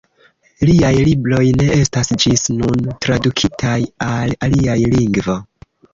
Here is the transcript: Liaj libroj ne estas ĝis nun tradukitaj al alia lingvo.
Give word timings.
Liaj 0.67 0.93
libroj 1.07 1.41
ne 1.59 1.67
estas 1.81 2.09
ĝis 2.23 2.45
nun 2.61 2.89
tradukitaj 3.07 3.77
al 4.07 4.35
alia 4.49 4.79
lingvo. 4.97 5.37